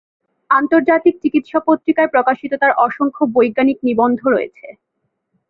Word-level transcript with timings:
আন্তর্জাতিক 0.49 1.15
চিকিৎসা 1.23 1.59
পত্রিকায় 1.67 2.11
প্রকাশিত 2.11 2.51
তার 2.53 2.71
অসংখ্য 2.77 3.23
বৈজ্ঞানিক 3.35 3.77
নিবন্ধ 3.83 4.19
রয়েছে। 4.25 4.67